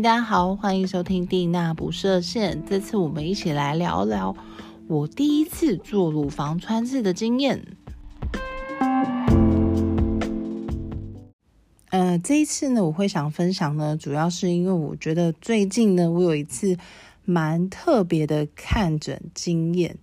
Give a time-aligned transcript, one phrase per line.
[0.00, 2.64] 大家好，欢迎收听蒂娜不设限。
[2.66, 4.36] 这次我们一起来聊聊
[4.88, 7.64] 我第一次做乳房穿刺的经验。
[11.90, 16.76] 呃，这一次呢，我会想分享呢，主要是因为我觉得最近呢，我有一次
[17.24, 19.96] 蛮特别的看诊经验。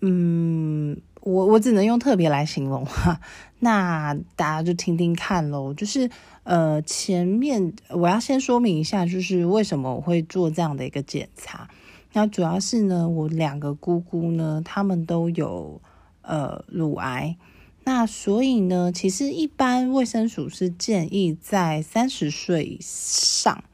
[0.00, 3.20] 嗯，我我只能用特别来形容哈。
[3.58, 6.08] 那大家就听听看喽，就是。
[6.44, 11.70] 呃，前面我要先说明一下，就是为什么我会做这样的一个检查。
[12.12, 15.80] 那主要是呢，我两个姑姑呢，他们都有
[16.20, 17.38] 呃乳癌。
[17.84, 23.64] 那所以呢，其实一般卫生署是建议在三十岁以上，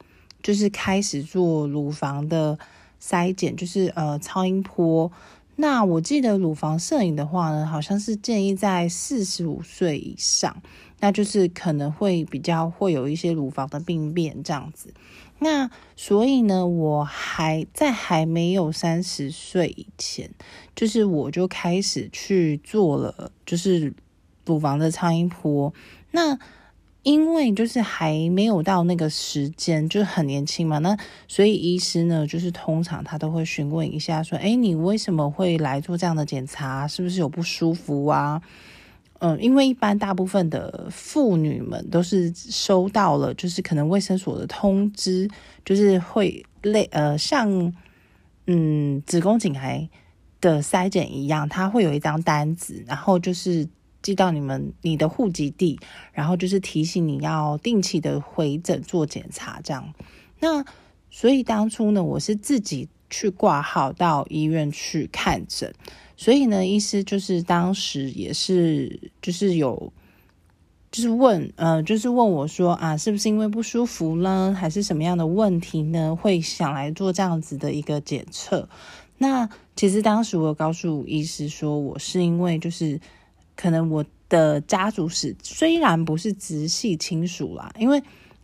[0.41, 2.57] 就是开始做乳房的
[3.03, 5.11] 筛检，就是呃超音波。
[5.55, 10.61] 那我记得乳房摄影的话呢，好像是建议在四十五岁以上。
[11.03, 14.93] 那就是可能会比较会有一些乳房的病变这样子，
[15.39, 20.29] 那所以呢，我还在还没有三十岁以前，
[20.75, 23.95] 就是我就开始去做了，就是
[24.45, 25.73] 乳房的超音波。
[26.11, 26.37] 那
[27.03, 30.95] 因为就是还没有到那个时间，就是很年轻嘛，那
[31.27, 36.87] 所以医师呢，就是通常他都会询问一下，说，哎，你为什么会来做这样的检查？
[36.87, 38.41] 是不是有不舒服啊？
[39.19, 45.29] 嗯，因为一般大部分的妇女们都是收到了，就是可能卫生所的通知，
[45.63, 47.73] 就是会类呃像
[48.47, 49.87] 嗯子宫颈癌
[50.39, 53.67] 的筛检一样，它会有一张单子，然后就是
[54.01, 55.79] 寄到你们你的户籍地，
[56.11, 59.93] 然后就是提醒你要定期的回诊做检查这样。
[60.39, 60.65] 那
[61.09, 65.73] 所以当初呢，我是自己去挂号到医院去看诊。
[66.17, 69.91] 所以呢，医师就是当时也是就是有，
[70.91, 76.15] 就是问呃，就是问我说啊，是不是因为不舒服呢，还是什么样的问题呢？
[76.15, 78.69] 会想来做这样子的一个检测。
[79.17, 82.99] 那其实当时我有告诉医师说，我是因为就是
[83.61, 88.01] 可能我的家族史虽然不是直系亲属啦，因为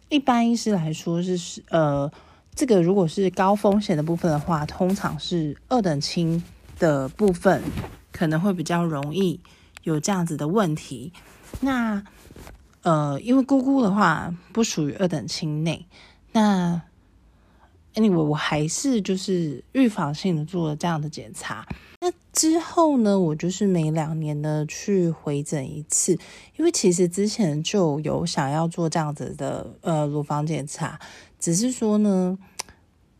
[0.10, 2.12] 一般医师来说是呃，
[2.54, 6.44] 这个如果是高风险的部分的话，通常是二等亲。
[6.80, 7.64] 的部分
[8.12, 9.40] 可能会比较容易
[9.82, 11.12] 有这样子的问题。
[11.60, 12.04] 那
[12.84, 15.88] 呃，因为姑姑的话不属于二等亲内，
[16.34, 16.80] 那
[17.96, 21.68] anyway 我还是就是预防性的做了这样的检查。
[22.00, 26.18] 那之后呢，我就是每两年呢去回诊一次，
[26.58, 31.00] 因为其实之前就有想要做这样子的呃乳房检查，
[31.40, 32.38] 只是说呢，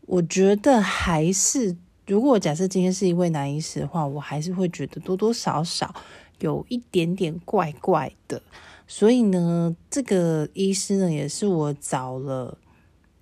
[0.06, 1.76] 我觉得还是。
[2.06, 5.94] 如果假设今天是一位男医师的话，我还是会觉得多多少少
[6.38, 8.40] 有一点点怪怪的。
[8.86, 12.56] 所以呢，这个医师呢也是我找了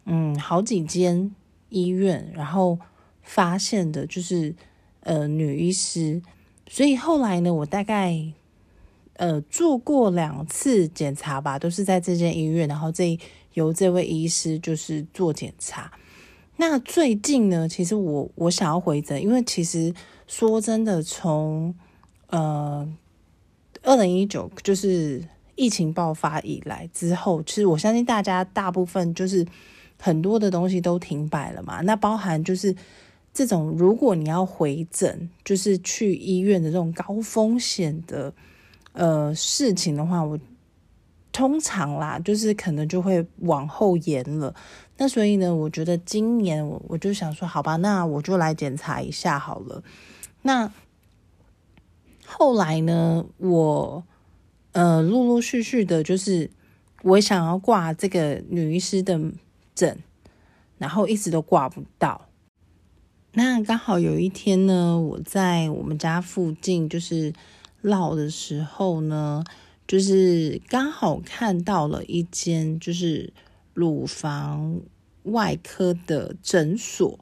[0.04, 1.34] 嗯好几间
[1.68, 2.78] 医院，然后
[3.22, 4.54] 发现的就是
[5.06, 6.20] 呃女医师。
[6.68, 8.20] 所以后来呢，我大概
[9.14, 13.16] 呃做过两次检查吧，都是在这间医院，然后这
[13.54, 15.92] 由这位医师就是做检查。
[16.56, 19.94] 那最近呢，其实我我想要回诊，因为其实
[20.26, 21.74] 说真的，从
[22.30, 22.86] 呃
[23.82, 25.22] 二零一九就是
[25.54, 29.46] 疫情爆发以来之后，其实我相信大家大部分就是
[30.00, 31.80] 很多的东西都停摆了嘛。
[31.82, 32.74] 那包含就是
[33.36, 38.32] 这种，如果你要回诊，就是去医院的这种高风险的
[38.92, 40.38] 呃事情的话，我。
[41.32, 44.54] 通常啦，就是可能就会往后延了。
[44.96, 49.84] 那所以呢，我觉得今年我我就想说，好吧，那我就来检查一下好了。
[50.40, 50.72] 那
[52.24, 54.02] 后来呢，我
[54.72, 56.50] 呃陆陆续续的，就是
[57.02, 59.20] 我想要挂这个女医师的
[59.74, 59.98] 诊，
[60.78, 62.25] 然后一直都挂不到。
[63.36, 67.32] 那刚好有一天呢，我在我们家附近就是
[67.80, 69.44] 绕的时候呢。
[69.88, 73.32] 就是刚好看到了一间就是
[73.72, 74.80] 乳房
[75.22, 77.20] 外科的诊所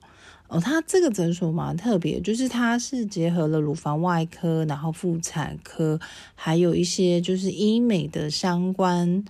[0.49, 6.01] 哦，它这个诊所蛮特别，就是它是结合了乳房外科，然后妇产科，
[6.35, 9.23] 还有一些就是医美的相关，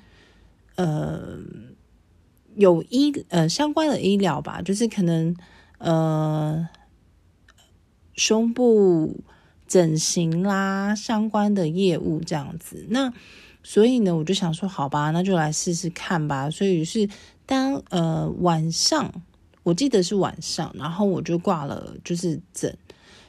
[0.76, 1.40] 呃，
[2.54, 5.34] 有医呃相关的医疗吧，就是可能
[5.78, 6.68] 呃
[8.14, 9.20] 胸部。
[9.66, 13.12] 整形啦，相关的业务这样子，那
[13.62, 16.50] 所以呢，我就想说，好吧，那就来试试看吧。
[16.50, 17.08] 所以是
[17.46, 19.10] 当呃晚上，
[19.62, 22.76] 我记得是晚上，然后我就挂了，就是诊，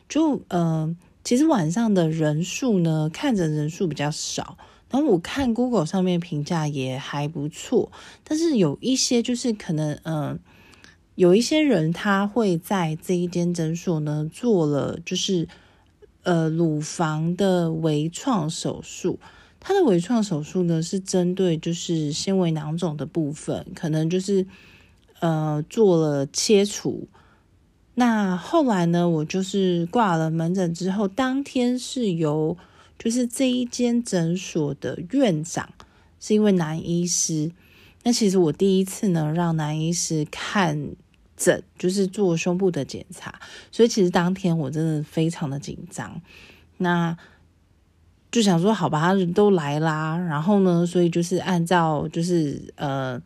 [0.10, 0.94] 就呃，
[1.24, 4.58] 其实晚上的人数呢，看诊人数比较少，
[4.92, 7.90] 然后我看 Google 上面评价也还不错，
[8.26, 10.38] 但是有一些就是可能嗯，
[11.16, 15.48] 有一些人他会在这一间诊所呢做了，就是
[16.24, 19.18] 呃乳房的微创手术。
[19.62, 24.46] 他的微创手术呢是针对就是纤维囊肿的部分，可能就是
[25.22, 27.08] 呃做了切除。
[27.94, 32.58] 那后来呢，我就是挂了门诊之后，当天是由
[33.00, 35.70] 就是这一间诊所的院长
[36.20, 37.54] 是一位男医师。
[38.04, 40.90] 那其实我第一次呢让男医师看。
[41.38, 43.38] 诊就是做胸部的检查，
[43.72, 46.22] 所以其实当天我真的非常的紧张，
[46.78, 47.18] 那
[48.32, 53.22] 就想说好吧，他都来啦，然后呢，所以就是按照就是呃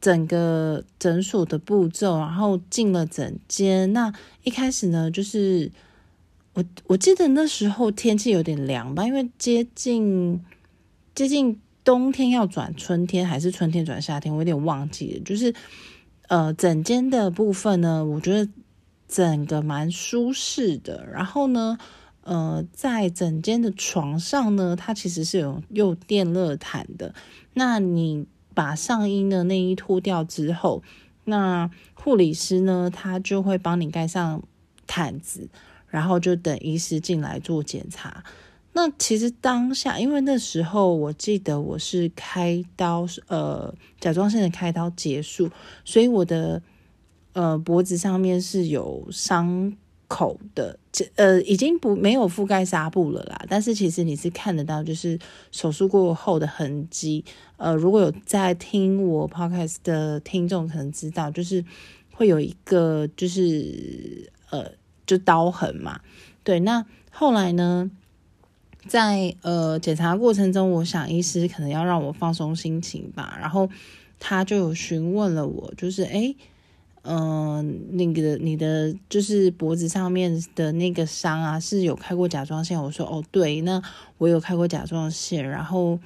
[0.00, 3.92] 整个诊所的步骤，然后进了诊间。
[3.92, 4.12] 那
[4.44, 5.70] 一开始呢，就是
[6.54, 10.44] 我我记得那时候天气有点凉吧，因为接近
[11.16, 15.52] 接近冬天要转春天，还是春天转夏天，我有点忘记了，就是。
[16.28, 18.50] 呃，整间的部分呢，我觉得
[19.08, 21.06] 整个蛮舒适的。
[21.06, 21.78] 然后呢，
[22.22, 27.14] 呃，在整间的床上呢，它其实是有用电热毯的。
[27.54, 30.82] 那你把上衣的内衣脱掉之后，
[31.24, 34.42] 那护理师呢，他就会帮你盖上
[34.86, 35.48] 毯子，
[35.88, 38.22] 然后就等医师进来做检查。
[38.74, 45.50] 那其实当下，因为那时候我记得我是开刀，呃，甲状腺的开刀结束，
[45.84, 46.62] 所以我的
[47.32, 49.76] 呃脖子上面是有伤
[50.06, 53.44] 口的，这呃，已经不没有覆盖纱布了啦。
[53.48, 55.18] 但是其实你是看得到，就是
[55.50, 57.24] 手术过后的痕迹。
[57.56, 61.64] 呃，如果有在听我 podcast 的听众可能知道，就是
[62.12, 64.70] 会有一个就是呃，
[65.04, 66.00] 就刀痕嘛。
[66.44, 67.90] 对，那后来呢？
[68.88, 73.68] 在呃检查过程中，我想医师可能要让我放松心情吧，然后
[74.18, 76.34] 他就有询问了我，就是哎，
[77.02, 82.82] 嗯，那个你的就是脖子上面的那个伤啊，是有开过甲状腺？
[82.82, 83.80] 我说哦，对，那
[84.16, 86.00] 我有开过甲状腺，然后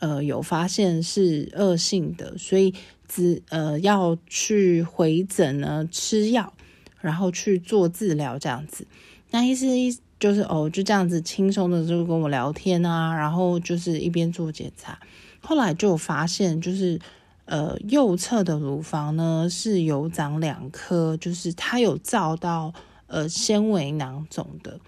[0.00, 2.74] 呃有发现是恶性的，所以
[3.08, 6.52] 只呃要去回诊呢吃药，
[7.00, 8.86] 然后去做治疗这样子。
[9.30, 9.96] 那医师医。
[10.24, 14.98] 就是哦，就这样子轻松的就跟我聊天啊，然后就是一边做检查，
[15.42, 16.98] 后来就发现就是
[17.44, 22.72] 呃右侧的乳房呢是有长两颗，就是它有照到
[23.06, 24.80] 呃纤维囊肿的。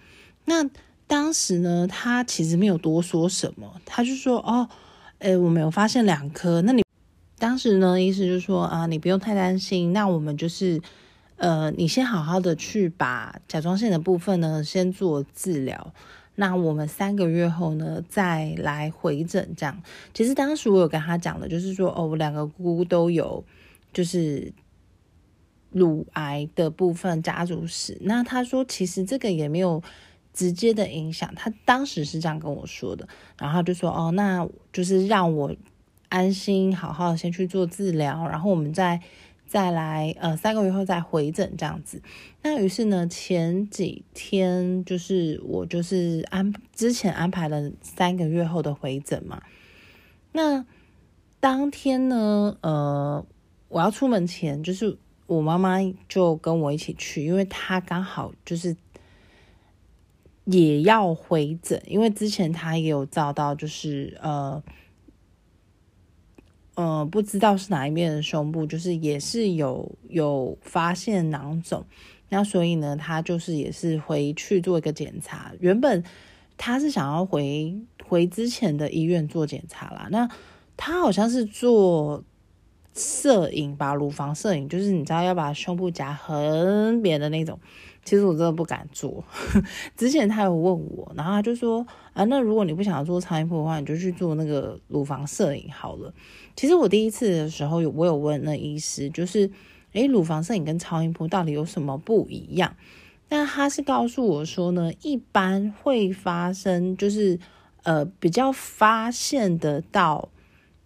[0.46, 0.66] 那
[1.06, 4.66] 当时呢，他其实没有多说什么，他就说哦，
[5.18, 6.62] 诶，我没有发现两颗。
[6.62, 6.82] 那你
[7.38, 10.80] 当时呢，意思就是说啊，你不用太担心，那我们就是。
[11.36, 15.92] 呃，你先好好的去把甲状腺的部分呢，先做治疗。
[16.36, 19.54] 那我们三个月后呢，再来回诊。
[19.56, 19.82] 这样，
[20.14, 23.44] 其实当时我有跟他讲的，就是说，哦，我两个姑姑都有，
[23.92, 24.52] 就是
[25.70, 27.98] 乳癌的部分家族史。
[28.00, 29.82] 那他说，其实这个也没有
[30.32, 31.30] 直接的影响。
[31.34, 33.06] 他当时是这样跟我说的，
[33.38, 35.54] 然后就说，哦，那就是让我
[36.08, 39.02] 安心，好好先去做治疗，然后我们再。
[39.46, 42.02] 再来，呃，三个月后再回诊这样子。
[42.42, 49.42] 那于是呢，前几天就是我就是安之前安排了三个月后的回诊嘛。
[50.32, 50.66] 那
[51.38, 53.24] 当天呢，呃，
[53.68, 58.76] 我要出门前，就是我妈妈就跟我一起去，因为她刚好就是
[60.44, 64.62] 也要回诊，因为之前她也有照到，就是呃。
[66.76, 71.84] 呃，不知道是哪一边的胸部，就是也是有有发现囊肿，
[72.28, 75.52] 那所以呢，他就是也是回去做一个检查。
[75.58, 76.04] 原本
[76.56, 80.28] 他是想要回回之前的医院做检查啦，那
[80.76, 82.22] 他好像是做
[82.94, 87.58] 摄影吧，乳房摄影，就是你知道要把胸部夹很扁的那种。
[88.06, 89.22] 其实我真的不敢做。
[89.96, 96.14] 之前他有问我，然后他就说啊，那如果你不想做超音波的话，你就去做那个乳房摄影好了。
[96.54, 99.50] 其实我第一次的时候有我有问那医师，就是
[99.92, 102.76] 诶，乳房摄影跟超音波到底有什么不一样？
[103.28, 107.40] 那他是告诉我说呢，一般会发生就是
[107.82, 110.28] 呃比较发现得到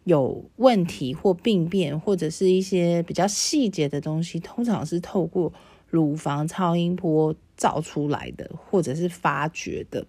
[0.04, 5.52] 有问题或病变，或者是一些比较细节的东西，通常是透过。
[5.90, 10.06] 乳房超音波照出来的，或者是发掘的。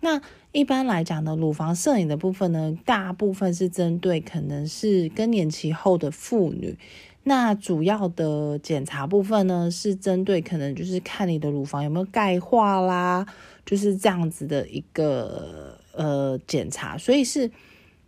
[0.00, 0.20] 那
[0.50, 6.76] 一般来讲呢，乳房摄影的部分呢，大部分是针对可能是更年期后的妇女。
[7.24, 13.24] 那主要的检查部分呢，是针对可能就是看你的乳房有没有钙化啦，
[13.64, 17.48] 就是这样子的一个呃检查，所以是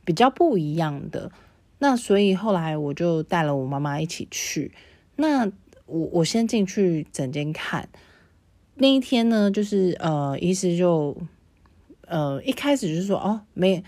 [0.05, 1.31] 比较不一样的。
[1.79, 4.73] 那所以后来我就带了我妈妈一起去。
[5.15, 5.49] 那
[5.87, 7.89] 我我先进去诊间看，
[8.77, 11.17] 那一天呢，就是呃，医师就
[12.07, 13.83] 呃一开始就是说哦没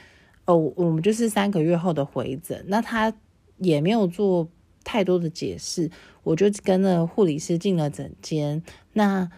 [0.44, 3.12] 哦，我们就是三个月后的回诊，那他
[3.58, 4.48] 也没有做
[4.84, 5.90] 太多的解释，
[6.22, 8.62] 我就跟着护理师进了诊间。
[8.92, 9.28] 那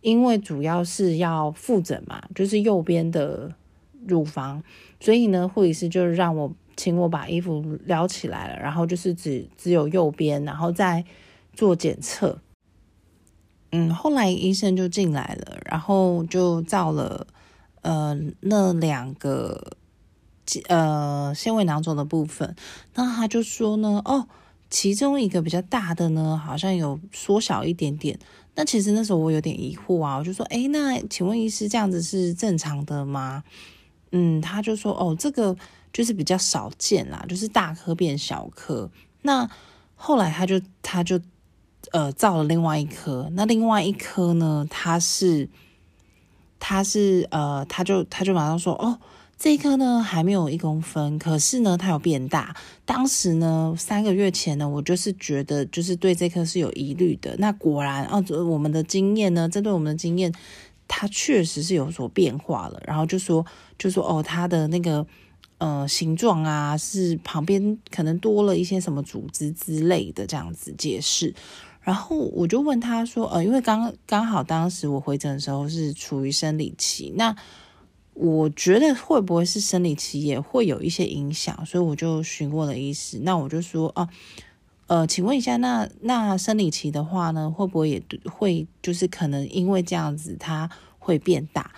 [0.00, 3.54] 因为主要是要复诊嘛，就是右边的
[4.06, 4.62] 乳房，
[5.00, 11.02] 所以呢，护理师就让我请我把衣服撩起来了，然后就是只只有右边，然后再
[11.56, 12.40] 做检测。
[13.76, 17.26] 嗯，后来医生就进来了，然后就照了
[17.82, 19.76] 呃那两个
[20.68, 22.54] 呃纤维囊肿的部分，
[22.94, 24.28] 那他就说呢，哦，
[24.70, 28.16] 其中一个比较大的呢，好像有缩小一点点。
[28.54, 33.42] 那其实那时候我有点疑惑啊，我就说，哎，那请问医师这样子是正常的吗？
[34.12, 35.56] 嗯，他就说，哦，这个
[35.92, 38.88] 就是比较少见啦，就是大颗变小颗。
[39.22, 39.50] 那
[39.96, 41.20] 后来他就他就。
[41.94, 44.66] 呃，造了另外一颗，那另外一颗呢？
[44.68, 45.48] 它是，
[46.58, 48.98] 它是呃，他就他就马上说，哦，
[49.38, 52.56] 这一颗呢还没有一公分，可是呢它有变大。
[52.84, 57.36] 当时呢三个月前呢，我就是觉得就是对这颗是有疑虑的。
[57.38, 60.34] 那果然，哦，我们的经验呢，针对我们的经验，
[60.88, 62.82] 它确实是有所变化了。
[62.84, 63.46] 然后就说
[63.78, 65.06] 就说哦，它的那个
[65.58, 71.32] 呃形状啊，是旁边可能多了一些什么组织之类的，这样子解释。
[71.84, 77.36] 然后我就问他说：“呃，因为刚刚好当时我回诊的时候是处于生理期，那
[78.14, 81.64] 我觉得会不会是生理期也会有一些影响？
[81.66, 83.20] 所以我就询问了医师。
[83.22, 84.08] 那我就说：哦，
[84.86, 91.70] 呃，请问一下，那那生理期的话呢，会不会也会就是可能因为这样子它会变大？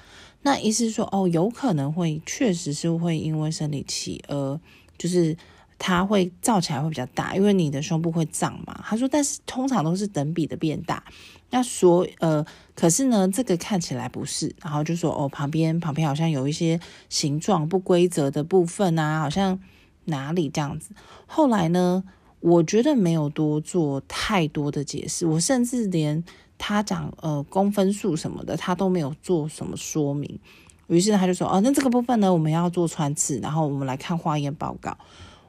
[0.43, 4.61] 那医师说：哦，有可能会，确实是会因为生理期而
[4.97, 5.37] 就是。”
[5.78, 8.83] 它会造起来会比较大，因为你的胸部会胀嘛。
[8.85, 11.02] 他说，但是通常都是等比的变大。
[11.50, 14.54] 那所呃，可是呢，这个看起来不是。
[14.62, 19.59] 然后就说哦，旁边旁边好像有一些形状不规则的部分啊，好像
[20.06, 20.90] 哪里这样子。
[21.26, 22.02] 后来呢，
[22.40, 26.25] 我觉得没有多做太多的解释，我甚至连
[26.59, 30.40] 他讲呃公分数什么的，他都没有做什么说明。
[30.88, 34.97] 于是他就说哦，那这个部分呢，我们要做穿刺，然后我们来看化验报告。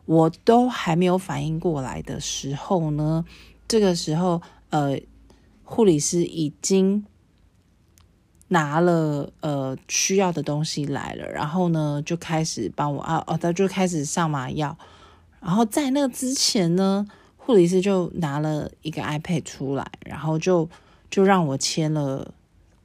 [0.07, 3.25] 我都还没有反应过来的时候呢，
[3.67, 4.97] 这个时候，呃，
[5.63, 7.05] 护理师已经
[8.47, 14.77] 拿了呃需要的东西来了，然后呢，就开始帮我啊，哦，他就开始上麻药，
[15.41, 20.69] 然后在那之前呢，护理师就拿了一个 iPad 出来，然后就
[21.11, 22.33] 就让我签了，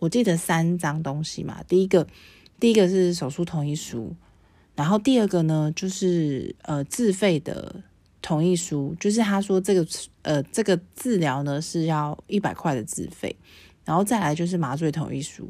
[0.01, 2.05] 我记得三张东西嘛，第一个，
[2.59, 4.17] 第一个是手术同意书。
[4.75, 7.77] 然后第二个呢，就是呃自费的
[8.23, 9.87] 同意书，就是他说这个
[10.23, 13.37] 呃这个治疗呢是要一百块的自费，
[13.85, 15.47] 然后再来就是麻醉同意书。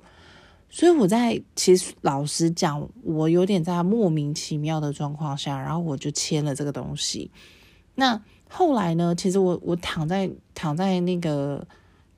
[0.68, 7.30] 所以我在其实老实讲，我有点在莫名其妙的状况下，然后我就签了这个东西。
[7.94, 11.64] 那后来呢，其实我我躺在躺在那个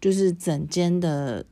[0.00, 1.44] 就是整间的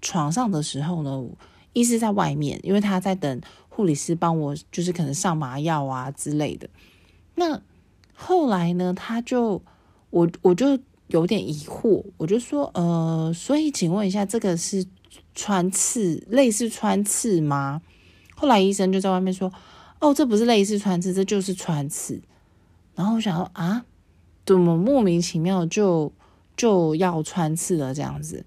[0.00, 1.24] 床上的时候呢，
[1.72, 3.40] 医师在外面，因为他在等。
[3.80, 6.68] 护理师帮我，就是可能上麻药啊之类的。
[7.34, 7.62] 那
[8.14, 9.62] 后来呢，他就
[10.10, 14.84] 我我就有点疑惑，我就说，呃，所以请问一下，这个是
[15.34, 17.80] 穿刺，类似穿刺吗？
[18.36, 19.50] 后来医生就在外面说，
[19.98, 22.20] 哦，这不是类似穿刺，这就是穿刺。
[22.94, 23.86] 然后我想说，啊，
[24.44, 26.12] 怎么莫名其妙就
[26.54, 28.44] 就要穿刺了这样子？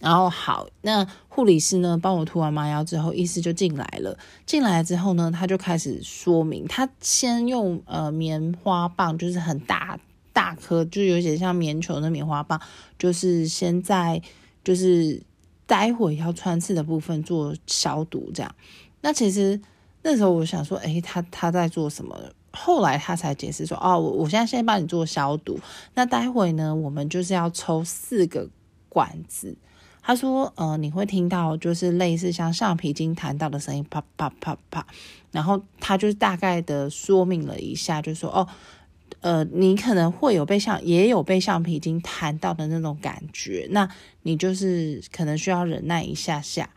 [0.00, 4.18] 然后好，那护理师呢帮我涂完麻药之后，医师就进来了。
[4.44, 9.98] 进来之后呢，他就开始说明，他先用呃棉花棒，就是很大
[10.32, 12.60] 大颗，就有点像棉球的棉花棒，
[12.98, 14.20] 就是先在
[14.62, 15.22] 就是
[15.66, 18.54] 待会要穿刺的部分做消毒，这样。
[19.00, 19.58] 那其实
[20.02, 22.18] 那时候我想说，诶，他他在做什么？
[22.52, 25.58] 后来他才解释说，哦，我我现在先帮你做消毒，
[25.94, 28.48] 那待会呢，我们就是要抽四个
[28.88, 29.56] 管子。
[30.06, 34.86] 他说：“呃，你会听到就是类似像橡皮筋弹到的声音，啪啪啪啪。
[35.32, 38.46] 然后他就大概的说明了一下，就说：哦，
[39.20, 43.88] 呃，你可能会有被橡也有被橡皮筋弹到的那种感觉，那
[44.24, 46.68] 你就是可能需要忍耐一下下。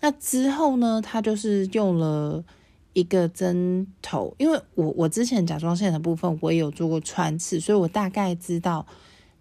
[0.00, 2.44] 那之后呢，他就是用了
[2.94, 8.84] 一个针头，因为我我之前甲状腺的部分我也有做过穿刺，所以我大概知道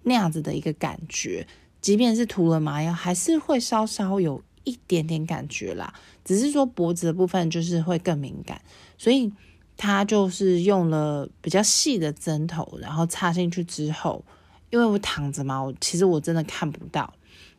[0.03, 1.47] 那样子的一个感觉。”
[1.85, 5.93] 即便是涂了麻药，还是会稍稍有一点点感觉啦。
[6.23, 8.59] 只是说脖子的部分就是会更敏感，
[8.97, 9.31] 所以
[9.77, 14.25] 他就是用了比较细的针头，然后插进去之后，
[14.71, 17.13] 因为我躺着嘛，我其实我真的看不到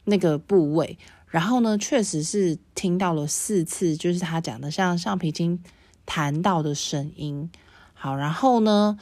[0.06, 0.98] 那个部位。
[1.28, 5.62] 然后呢，确实是听到了四次，就是他讲的像橡皮筋
[6.04, 7.48] 弹到的声音。
[7.94, 8.98] 好，然后呢，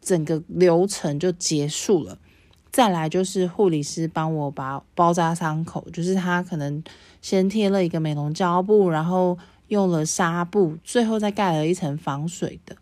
[0.00, 2.18] 整个流程就结束了。
[2.78, 6.80] 再来就是护理师帮我把包扎伤口，就是他可能
[7.20, 12.76] 先贴了一个美容胶布，然后用了纱布，最后再盖了一层防水的。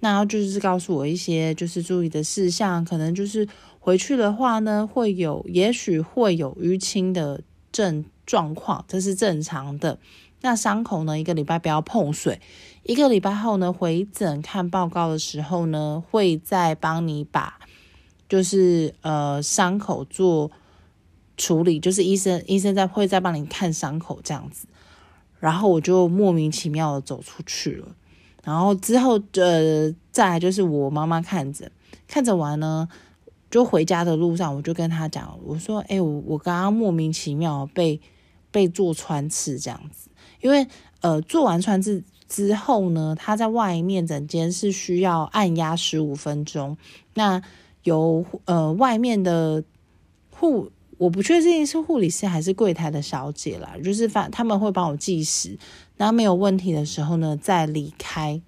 [0.00, 3.46] 那就是告诉我一些就是注意的事项，可能就是
[3.78, 9.98] 回去的话呢，会有也许会有淤青的症状况，这是正常的。
[10.40, 12.40] 那伤口呢，一个礼拜不要碰水，
[12.84, 17.58] 一个礼拜后呢回诊看报告的时候呢，会再帮你把。
[18.32, 20.50] 就是呃伤口做
[21.36, 24.66] 处理，就是医生医生在会再帮你看伤口这样子，
[25.38, 27.88] 然后我就莫名其妙的走出去了，
[28.42, 31.70] 然后之后呃再来就是我妈妈看着
[32.08, 32.88] 看着完呢，
[33.50, 38.00] 就回家的路上我就跟他讲，我说哎我我刚刚莫名其妙被
[38.50, 40.08] 被做穿刺这样子，
[40.40, 40.66] 因为
[41.02, 46.78] 呃做完穿刺之后呢，他在外面整间是需要按压十五分钟，
[47.12, 47.42] 那。
[47.84, 49.62] 由呃外面的
[50.30, 55.58] 护，我不确定是护理师还是柜台的小姐啦，就是反他们会帮我计时，
[55.96, 58.40] 然后没有问题的时候呢再离开。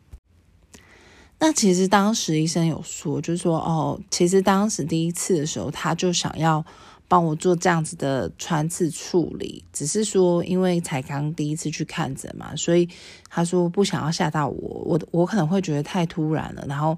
[1.40, 6.64] 那其实当时医生有说，就是说哦，其实当时第一次的时候他就想要
[7.08, 12.88] 帮我做这样子的穿刺处理，只是说因为才刚第一次去看诊嘛，所以
[13.28, 16.96] 他说不想要吓到我，我我可能会觉得太突然了，然后。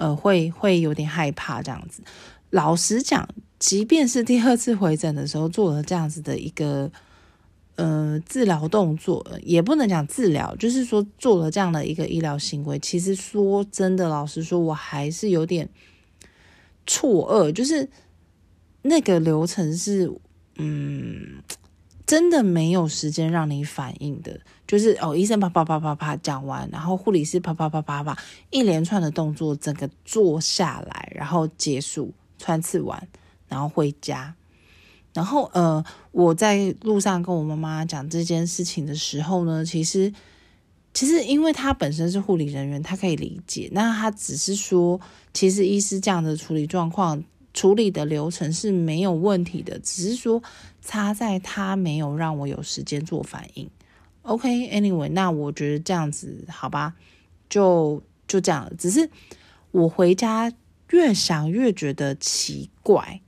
[0.00, 2.02] 呃，会会有点害怕这样子。
[2.48, 3.28] 老实讲，
[3.58, 6.90] 即便是第二次回诊的时候做了这样子的一个
[7.76, 12.78] 呃治疗动作，也不能讲治疗，就是说做了这样的一个医疗行为。
[12.78, 15.68] 其实说真的，老实说，我还是有点
[16.86, 17.86] 错愕，就是
[18.80, 20.10] 那个流程是
[20.56, 21.42] 嗯。
[22.06, 28.16] 真的没有时间让你反应的，就是哦，医生啪啪啪啪啪讲完，然后护理师啪啪啪啪啪
[28.50, 33.08] 一连串的动作，整个做下来，然后结束穿刺完，
[33.48, 34.32] 然后回家。
[35.12, 40.14] 然后呃，我在路上跟我妈妈讲这件事情的时候呢，其实
[40.94, 43.68] 其实因为他本身是护理人员，他可以理解。
[43.72, 45.00] 那他只是说，
[45.34, 47.24] 其实医师这样的处理状况。
[47.52, 50.40] 处理的流程是没有问题的，只是说
[50.80, 53.68] 差在他没有让我有时间做反应。
[54.22, 56.94] OK，Anyway，那我觉得这样子好吧，
[57.48, 58.70] 就就这样。
[58.78, 59.08] 只是
[59.70, 60.52] 我回家
[60.90, 63.20] 越想越觉得奇怪，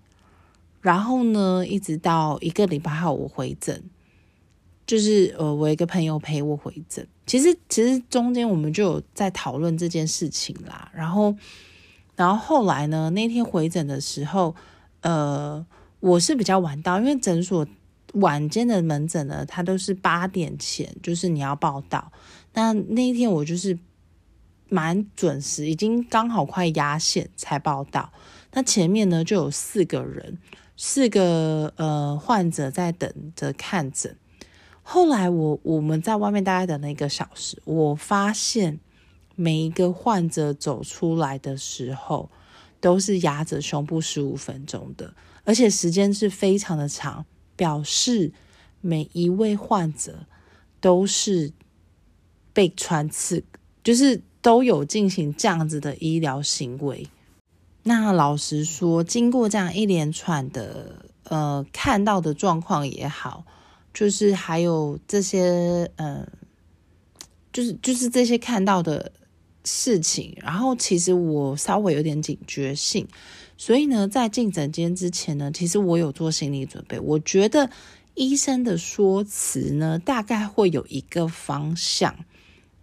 [0.80, 3.82] 然后呢，一直到一个礼拜后我回诊，
[4.86, 7.06] 就是呃，我一个朋友陪我回诊。
[7.26, 11.34] 其实其实中间我们就有在讨论这件事情啦，然后。
[12.14, 13.08] 然后后来呢？
[13.10, 14.54] 那天回诊的时候，
[15.00, 15.64] 呃，
[15.98, 17.66] 我是比较晚到，因为诊所
[18.12, 22.12] 晚间的门诊呢，它都是八点前，就是你要报到。
[22.54, 23.78] 那那一天我就是
[24.68, 28.12] 蛮准时，已经刚好快压线才报到。
[28.52, 30.38] 那前面呢就有四个人，
[30.76, 34.16] 四个呃患者在等着看诊。
[34.82, 38.80] 后来我我们在外面大概等了一个小时，我发现。
[39.34, 42.30] 每一个患者走出来的时候，
[42.82, 47.24] 都是压着胸部十五分钟的，而且时间是非常的长，
[47.62, 48.32] 表示
[48.80, 50.26] 每一位患者
[50.80, 51.52] 都是
[52.52, 53.44] 被穿刺，
[53.84, 57.06] 就是都有进行这样子的医疗行为。
[57.84, 63.44] 那老实说，经过这样一连串的呃看到的状况也好，
[63.94, 66.26] 就是还有这些呃，
[67.52, 69.12] 就是就是这些看到的。
[69.64, 73.06] 事情，然后其实我稍微有点警觉性，
[73.64, 76.98] 所以呢，在进诊间之前呢，其实我有做心理准备。
[76.98, 77.70] 我觉得
[78.14, 82.12] 医生的说辞呢，大概会有一个方向。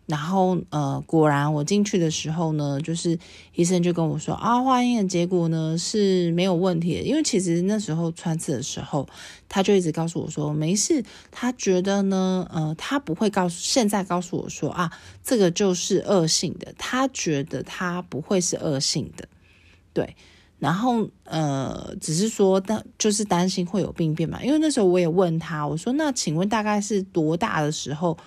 [0.05, 3.19] 然后，呃，果然我进去的时候呢，就是
[3.55, 7.01] 医生就跟我说啊，化验的结果呢是没有问题的。
[7.01, 9.05] 因为其实那时候穿刺的时候，
[9.49, 11.03] 他就一直告诉我说没事。
[11.29, 14.89] 他觉得呢，呃，他不会告诉现在告诉我说啊，
[15.25, 16.73] 这个就是恶性的。
[16.77, 19.27] 他觉得他不会是恶性的，
[19.91, 20.15] 对。
[20.59, 24.43] 然后，呃，只是说担就是担心会有病变嘛。
[24.43, 28.17] 因为那时候我也问他，我说那请问大概是多大的时候？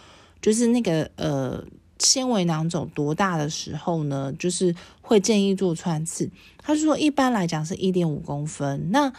[0.40, 1.62] 就是那个呃
[2.00, 4.32] 纤维囊肿多大的时候呢？
[4.36, 6.28] 就是会建议做穿刺。
[6.58, 9.12] 他说一般来讲是一点五公分，那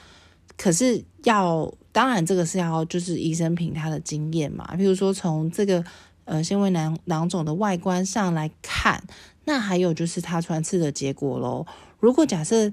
[0.57, 4.75] 可是要当然这个是要就是医生凭他的经验嘛。
[4.75, 5.81] 比如说从这个
[6.25, 9.01] 呃纤维囊囊肿的外观上来看，
[9.45, 11.65] 那还有就是他穿刺的结果喽。
[12.01, 12.69] 如果假设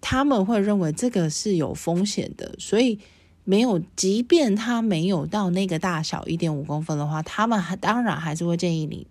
[0.00, 2.98] 他们会认为这个是有风险的，所以
[3.44, 9.06] 没有，即便它没有到那个大小一点五公分的话，他们还当然还是会建议你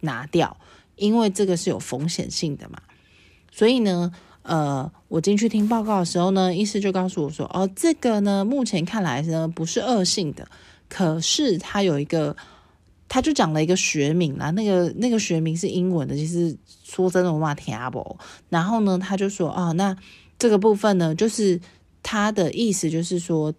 [0.00, 0.56] 拿掉，
[0.96, 2.80] 因为这个是有风险性的嘛。
[3.50, 4.12] 所以呢，
[4.42, 10.48] 呃，我进去听报告的时候呢，医师就告诉我说，哦，这个呢，目前看来呢不是恶性的，
[10.88, 12.36] 可是它有一个。
[13.12, 16.56] 他就讲了一个学名啦，那个那个学名是英文的，其实
[16.90, 18.18] 说真的我嘛听不。
[18.48, 19.96] 然后呢，他就说哦，那
[20.38, 21.60] 这个部分呢，就是
[22.02, 23.54] 他的意思就是说，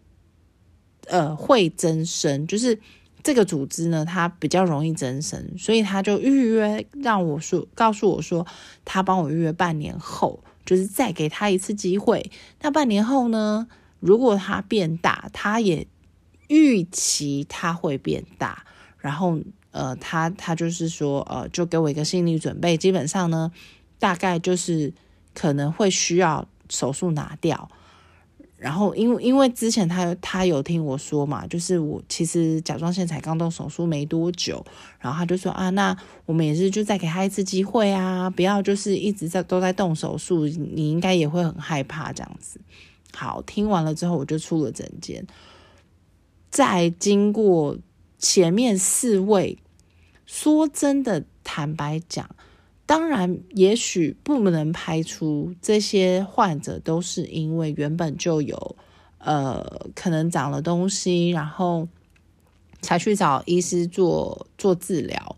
[1.08, 2.78] 呃，会增生，就是
[3.24, 8.46] 这个组织呢，它比较容易增生，所以他就预约让我说，告诉我说，
[8.84, 12.32] 他帮我预约半年后，就是再给他一次机会。
[12.62, 13.67] 那半年后呢，
[14.00, 15.88] 如果它变大，他也
[16.48, 18.65] 预期它会变大。
[19.02, 19.38] 然后，
[19.72, 23.52] 呃，他他就是说，呃，就给我一个心理准备，基本上呢，
[23.98, 24.94] 大概就是
[25.34, 27.68] 可能会需要手术拿掉。
[28.58, 34.64] 然后，因为因为之前他他有听我说嘛，就是我其实甲状腺才刚动手术没多久，
[35.00, 42.62] 然后他就说啊，那我们也是就再给他一次机会啊，不要就是一直在都在动手术，你应该也会很害怕这样子。
[43.16, 45.26] 好，听完了之后，我就出了诊间，
[46.52, 47.76] 再经过。
[48.22, 49.58] 前面四位，
[50.28, 52.30] 说真的，坦白讲，
[52.86, 58.76] 当然，也许不能排除这些患者都是因为原本就有，
[59.18, 61.88] 呃，可能长了东西，然后
[62.82, 65.36] 才去找医师做做治疗，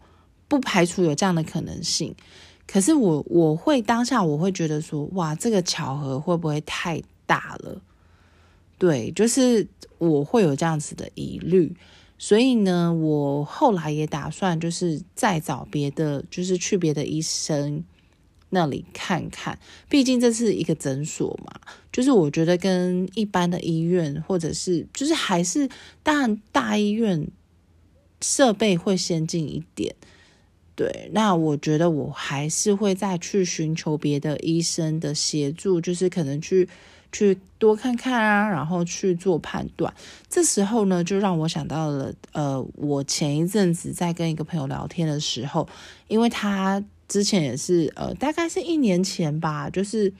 [0.49, 2.13] 不排除有这样的可能性。
[2.67, 7.81] 可是我我会当下我会觉得说，哇，这个巧合会不会太大了？
[8.77, 9.65] 对，就是
[9.99, 11.73] 我会有这样子的疑虑。
[12.25, 17.83] 所以呢，我后来也打算就是再找别的，就是去别的医生
[18.51, 19.59] 那里看看。
[19.89, 21.59] 毕竟这是一个诊所嘛，
[21.91, 25.69] 就是我觉得跟一般的医院或者是就是还是
[26.01, 27.27] 当然大医院
[28.21, 29.93] 设备会先进一点。
[30.75, 36.69] 对，那我觉得我还是会再去寻求别的医生的协助，就是可能去。
[37.13, 39.93] 去多看看啊，然后去做判断。
[40.27, 45.65] 这时候呢，就让我想到了，呃，我前一阵子在跟一个朋友聊天的时候，
[46.07, 50.11] 因为他之前也是，呃，大概是一年前吧，就是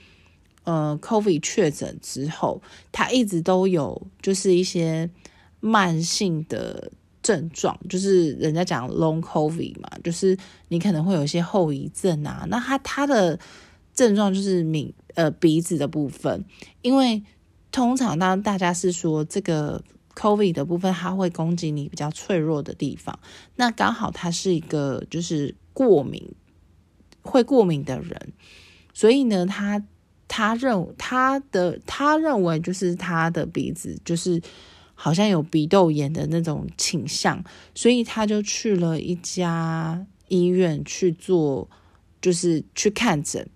[0.62, 5.10] 呃，COVID 确诊之后，他一直都有就是一些
[5.58, 12.46] 慢性的症状，就是人家讲 Long COVID 嘛，就是你可能会有一些后遗症啊。
[12.48, 13.36] 那他他的
[13.92, 14.94] 症状就是敏。
[15.14, 16.44] 呃，鼻子的部分，
[16.82, 17.22] 因为
[17.70, 19.82] 通常当大家是说这个
[20.14, 23.18] COVID 的部分，它会攻击你比较脆弱的地方。
[23.56, 26.34] 那刚好他是一个就是过敏
[27.22, 28.32] 会过敏的人，
[28.92, 29.84] 所以呢，他
[30.28, 34.40] 他认他的他认为就是他的鼻子就是
[34.94, 37.42] 好像有鼻窦炎的那种倾向，
[37.74, 41.68] 所以他就去了一家医院去做，
[42.20, 43.48] 就是去看诊。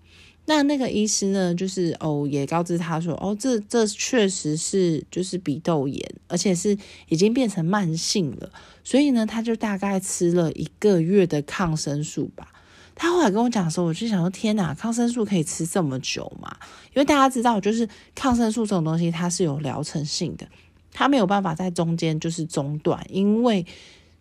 [0.49, 6.75] 那那个医师呢，就是哦，也告知他说，哦，这这确实是就是鼻窦炎，而且是
[7.07, 8.51] 已经变成慢性了，
[8.83, 12.51] 所以呢，他就大概吃了一个月的抗生素吧。
[12.95, 16.57] 他后来跟我讲的时候，我就想说，天哪，抗生素可以吃这么久吗？
[16.95, 20.47] 因为大家知道，就是抗生素这种东西，它是有疗程性的，
[20.91, 23.63] 它没有办法在中间就是中断，因为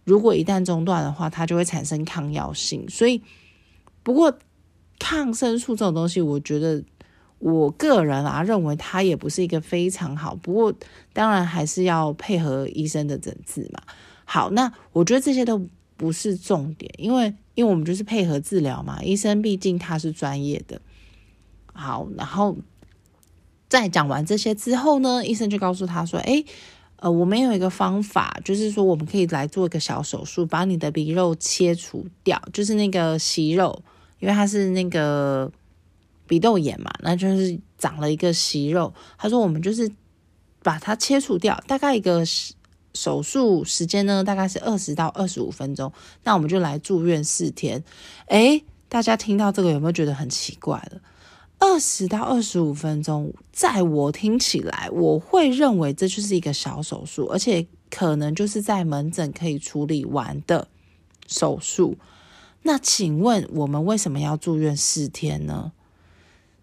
[0.04, 2.86] 如果一旦中断的话，它就会产生抗药性。
[2.86, 3.22] 所以，
[4.02, 4.38] 不过。
[4.98, 6.82] 抗生素这种东西，我觉得
[7.38, 10.34] 我个人啊认为它也不是一个非常好。
[10.34, 10.74] 不过
[11.12, 13.80] 当然还是要配合医生的诊治嘛。
[14.24, 15.64] 好，那我觉得这些都
[15.96, 19.02] 不是重点，因为因为我们就是配合治疗嘛。
[19.02, 20.80] 医生毕竟他是专业的。
[21.72, 22.56] 好，然后
[23.68, 26.44] 在讲完这些之后呢，医生就告诉他说：“诶，
[26.96, 33.82] 呃，我们有一个方法，就是说我们可以来做一个小手术，把你的鼻肉切除掉，就是那个息肉。”
[34.18, 35.50] 因为他是那个
[36.26, 38.92] 鼻窦炎嘛，那就是长了一个息肉。
[39.16, 39.90] 他说我们就是
[40.62, 42.24] 把它切除掉，大概一个
[42.94, 45.92] 手术时间呢，大概是二十到二十五分钟。
[46.24, 47.82] 那我们就来住院四天。
[48.26, 51.00] 诶，大家听到这个有没有觉得很奇怪了？
[51.60, 60.68] 二十到二十五分钟，在我听起来，我会认为这就是一个小手术，而且可能就是在门诊可以处理完的
[61.26, 61.96] 手术。
[62.62, 65.72] 那请问我们为什么要住院四天呢？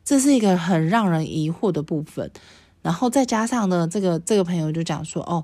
[0.03, 2.31] 这是一个很让人疑惑的部分。
[2.81, 5.43] 然后再加上呢，这个这个朋友就讲说，哦，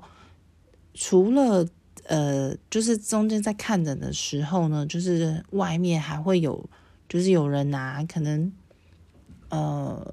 [0.94, 1.66] 除了
[2.04, 6.68] 呃，就是中间在看诊的时候呢，就是外面还会有，
[7.08, 8.52] 就是有人拿可能
[9.48, 10.06] 呃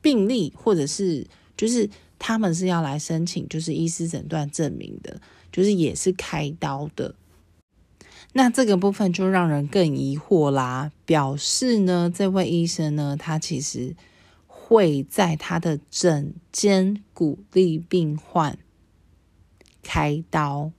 [0.00, 5.20] 病例，或者是就是他们是要来申请就是医师诊断证明的，
[5.52, 7.14] 就是也是开刀的。
[8.32, 13.96] 那这个部分就让人更疑惑啦，表示呢，这位医生呢，他其实
[14.46, 18.56] 会在他的诊间鼓励病患
[19.82, 20.70] 开刀。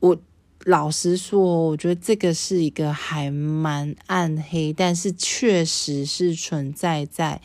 [0.00, 0.18] 我
[0.64, 7.42] 老实说，我觉得这个是一个还蛮暗黑，但是确实是存在在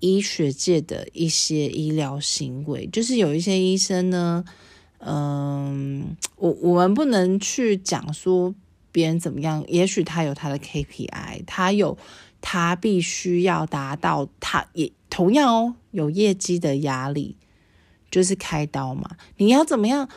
[0.00, 4.44] 医学界的一些医疗行为，就是有一些医生呢。
[5.04, 8.54] 嗯，我我们不能去讲说
[8.92, 11.98] 别人怎么样，也许他有他的 KPI，他有
[12.40, 17.36] 他必须要达到，他也同样哦有业绩的压力，
[18.12, 20.08] 就是开刀嘛，你要怎么样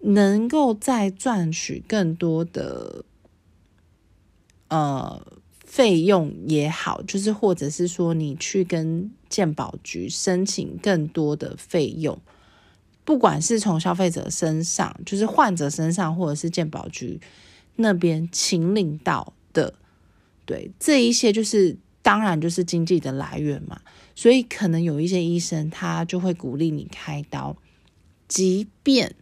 [0.00, 3.04] 能够再赚取更多的
[4.68, 5.26] 呃
[5.66, 12.18] 费用也好，就是或者是说你去跟鉴保局申请更多的费用。
[13.12, 17.20] 不管是从消费者身上，就是患者身上，或者是健保局
[17.76, 19.74] 那边请领到的，
[20.46, 23.82] 对这一些就是当然就是经济的来源嘛。
[24.14, 27.54] 所以可能有一些医生他就会鼓励你开刀，
[28.28, 29.14] 即便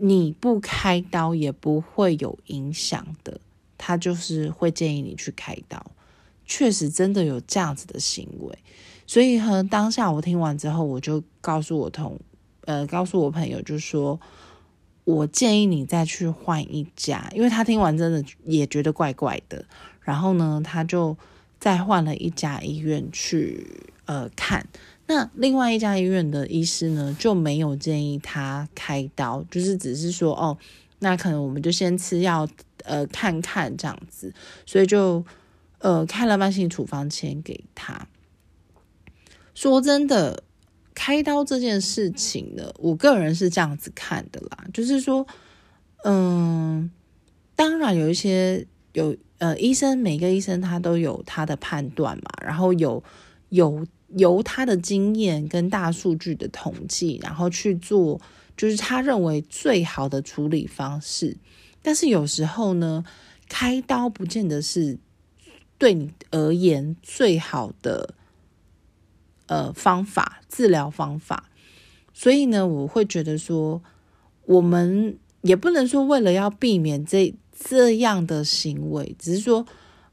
[0.00, 3.40] 你不开刀也不会有影响的，
[3.78, 5.92] 他就是会建议你去开刀。
[6.44, 8.58] 确实真的有这样子的行为，
[9.06, 12.18] 所以和当下我听完之后，我就告诉我同。
[12.66, 14.18] 呃，告诉我朋友就说，
[15.04, 19.64] 我建议你再去换一家，因为他听完真的也觉得怪怪的。
[20.00, 21.16] 然后呢，他就
[21.58, 23.66] 再换了一家医院去
[24.06, 24.66] 呃看。
[25.06, 30.56] 那另外一家医院的医师呢，就没有建议他开刀，就是只是说哦，
[31.00, 32.48] 那可能我们就先吃药
[32.84, 34.32] 呃看看这样子，
[34.64, 35.22] 所以就
[35.80, 38.06] 呃开了慢性处方签给他。
[39.54, 40.44] 说真的。
[41.04, 45.26] 开刀这件事情呢，我个人是这样子看的啦，就是说，
[46.02, 46.90] 嗯，
[47.54, 53.04] 当然有一些有呃医生，每个医生他都有他的判断嘛，然后有
[53.50, 53.86] 有
[54.16, 58.18] 由他的经验跟大数据的统计，然后去做，
[58.56, 61.36] 就是他认为最好的处理方式。
[61.82, 63.04] 但是有时候呢，
[63.46, 64.98] 开刀不见得是
[65.76, 68.14] 对你而言最好的。
[69.46, 71.50] 呃，方法治疗方法，
[72.14, 73.82] 所以呢，我会觉得说，
[74.46, 79.66] 我们也不能说为了要避免这这样的行为，只是说，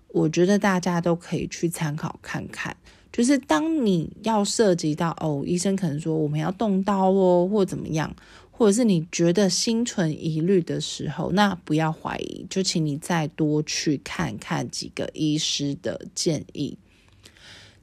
[0.09, 2.75] 我觉得大家都可以去参考看看，
[3.11, 8.13] 就是当你要涉及到哦，医生可能说我们要动刀哦，或怎么样，
[8.51, 16.77] 或者是你觉得心存疑虑的时候，那不要怀疑，就请你再多去看看几个医师的建议。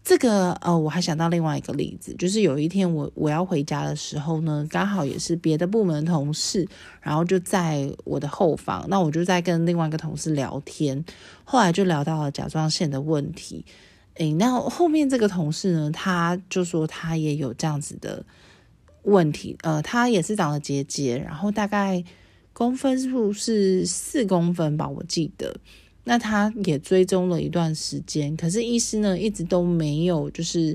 [0.09, 6.66] 这个呃，我还想到另外一个例子，就是有一天我我要回家的时候呢，刚好也是别的部门同事，
[7.03, 11.05] 然后就在我的后方，那我就在跟另外一个同事聊天，
[11.44, 13.66] 后来就聊到了甲状腺的问题。
[14.14, 18.25] 诶，那后面这个同事呢，他就说他也有这样子的
[19.03, 22.03] 问题，呃，他也是长了结节，然后大概
[22.55, 25.55] 公分数是四公分吧，我记得。
[26.09, 30.75] 那他也追踪了一段时间，可是医师呢一直都没有，就是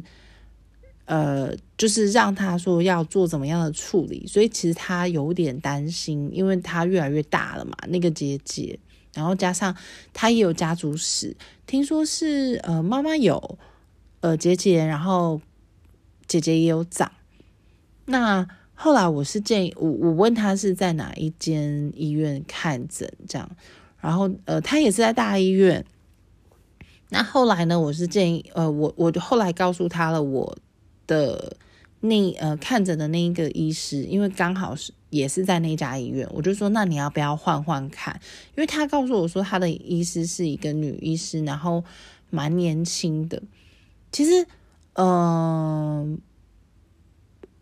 [1.06, 8.78] 呃，就是让他说要做怎么样的处理，所以其实他有点担心，因为他越来越大了嘛，那个结节，
[9.16, 9.76] 然后加上
[10.14, 13.58] 他也有家族史，听说是呃妈妈有
[14.20, 15.42] 呃结节，然后
[16.28, 17.12] 姐姐也有长。
[18.06, 23.50] 那后来我是建议我我问他是在哪一间医院看诊，这样。
[24.04, 25.86] 然后，呃，他也是在大医院。
[27.08, 27.80] 那后来呢？
[27.80, 30.58] 我是建议，呃，我我后来告诉他了我
[31.08, 31.56] 的
[32.02, 38.20] 那呃看诊的那一个医师，因为刚好是也是在那家医院，我就说，那你要不要换换看？
[38.58, 41.82] 因为他告诉我说，他的医师是一个女医师，然后
[42.30, 43.42] 蛮年轻的。
[44.12, 44.46] 其实，
[44.96, 46.20] 嗯，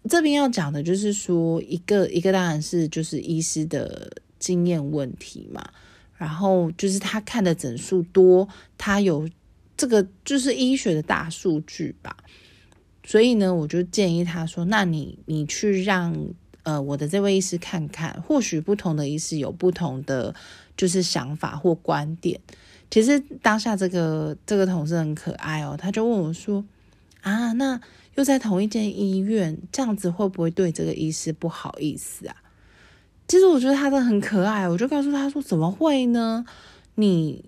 [0.10, 5.64] 这边要讲的就是说，一个一个当然是就是医师的经验问题嘛。
[6.22, 9.28] 然后就是他看的整数多，他有
[9.76, 12.16] 这个就是医学的大数据吧，
[13.04, 16.16] 所以呢，我就建议他说：“那你你去让
[16.62, 20.36] 呃我的这位医师看看，或许不同的医师有不同的
[20.78, 22.40] 就是想法或观点。”
[22.92, 26.64] 其实当下这个这个同事很可爱哦，他就问我说
[27.22, 27.82] ：“啊，那
[28.14, 32.36] 又在同一间医院，这样子会不会对这个医师不好意思啊？”
[33.32, 36.44] 其实我觉得他的很可爱，我就告诉他说：“怎么会呢？
[36.96, 37.46] 你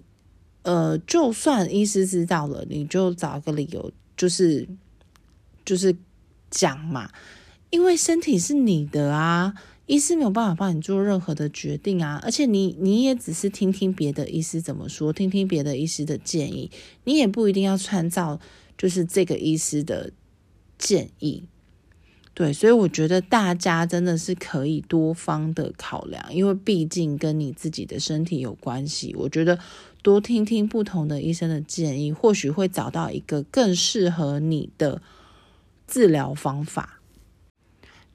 [0.62, 4.66] 呃，就算医师知道了，你就找一个理由就是
[5.66, 5.94] 就是
[6.50, 7.12] 讲嘛，
[7.70, 9.56] 因为身体是你的啊。
[9.86, 16.72] 医师没有办法帮你做任何的决定啊，而且你你也只是听听别的医师怎么说，听听别的医师的建议，
[17.04, 18.40] 你也不一定要参照
[18.78, 20.14] 就是这个医师的
[20.78, 21.44] 建议。
[22.36, 29.16] 对，所以我觉得大家真的是可以多方的考量，因为毕竟跟你自己的身体有关系。
[29.16, 29.60] 我觉得
[30.02, 35.00] 多听听不同的医生的建议，或许会找到一个更适合你的
[35.88, 37.00] 治疗方法。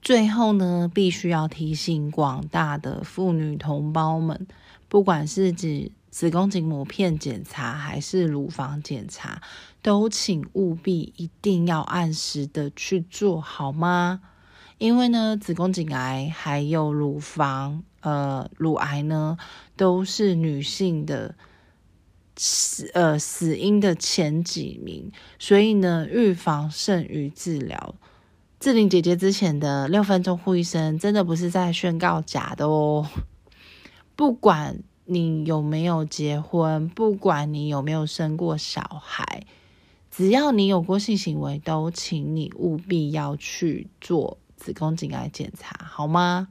[0.02, 4.48] 最后呢，必须要提醒广大的妇女同胞们，
[4.88, 9.40] 不管是指子宫颈膜片检查还是乳房检查，
[9.88, 14.20] 都请务必一定要按时的去做好吗？
[14.76, 19.38] 因为呢，子宫颈癌还有乳房呃乳癌呢，
[19.78, 21.34] 都是女性的
[22.36, 27.94] 死呃死因的前几名，所以呢，预防胜于治疗。
[28.60, 33.08] 志玲姐姐之前的六分钟护医生真的不是在宣告假的哦。
[34.14, 39.46] 不管你有没有结婚，不管你有没有生过小孩，
[40.18, 46.48] 只要你有过性行为，都请你务必要去做子宫颈癌检查，好吗？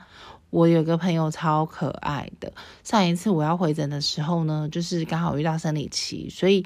[0.51, 2.53] 我有个朋友超可爱的，
[2.85, 6.65] 上一次我要回诊的时候呢，就是刚好遇到生理期，所以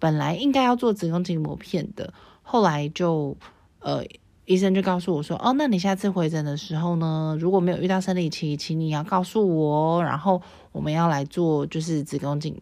[0.00, 3.36] 本来应该要做子宫颈膜片的，后来就
[3.78, 4.04] 呃。
[4.46, 12.60] 医生就告诉我说：“哦，那你下次回诊的时候呢，如果没有遇到生理期，请你要告诉我，然后我们要来做就是子宫颈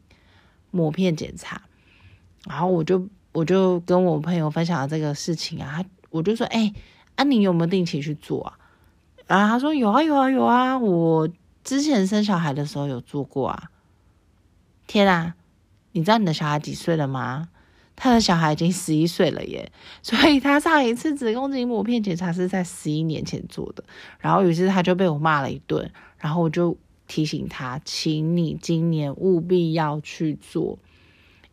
[0.71, 1.63] 膜片检查。”
[2.47, 6.75] 然后我就我就跟我朋友分享了这个事情啊，我就说：“哎，
[7.15, 8.59] 啊你有没有定期去做啊？”
[9.29, 11.29] 然后他说：“有啊，有啊，有啊，我
[11.63, 13.71] 之前生小孩的时候有做过啊。”
[14.89, 15.37] 天啊，
[15.93, 17.49] 你知道你的小孩几岁了吗？
[17.95, 19.71] 他的小孩已经十一岁了耶，
[20.03, 23.85] 所以他上一次子宫颈膜片检查是在十一年前做的。
[24.19, 30.79] 然后于是他就被我骂了一顿，然后我就提醒他，请你今年务必要去做，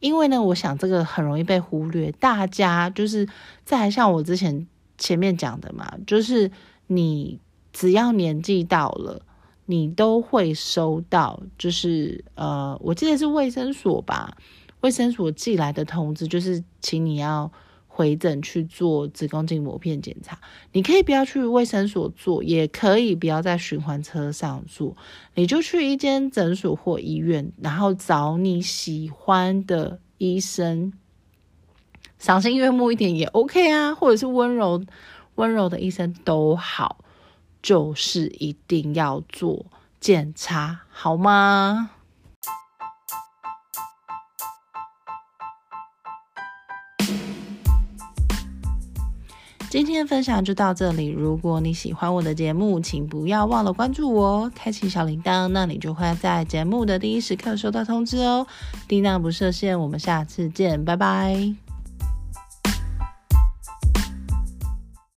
[0.05, 2.11] 因为呢，我想这个很容易被忽略。
[2.11, 3.27] 大家就是
[3.63, 4.67] 再像我之前
[4.99, 6.51] 前面讲的嘛，就是
[6.85, 7.39] 你
[7.73, 9.19] 只要年纪到了，
[9.65, 14.37] 你都会收到，就是呃，我记得是卫生所吧。
[14.81, 17.51] 卫生所寄来的通知就是，请你要
[17.95, 20.38] 回诊去做子宫颈膜片检查。
[20.73, 24.97] 你可以不要去卫生所做，也可以不要在循环车上做，
[25.36, 30.91] 你就去一间诊所或医院，然后找你喜欢的医生，
[32.19, 34.84] 赏心悦目一点也 OK 啊，或者是温柔
[35.36, 36.97] 温柔的医生都好，
[37.62, 39.65] 就是一定要做
[40.01, 41.91] 检查，好吗？
[49.75, 51.09] 今天的分享就到这里。
[51.09, 58.47] 如果你喜欢我的节目，请不要忘了关注我，开启小铃铛，那你就会在节目的第一时刻收到通知哦。
[58.88, 61.64] 叮当不设限，我们下次见，拜拜。